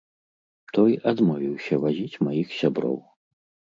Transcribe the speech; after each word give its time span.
Той 0.77 0.91
адмовіўся 1.11 1.73
вазіць 1.85 2.21
маіх 2.29 2.47
сяброў. 2.63 2.97